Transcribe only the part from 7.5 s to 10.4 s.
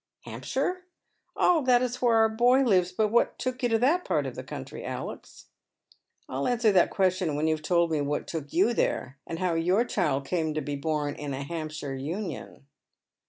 have told me what took you there, and how your child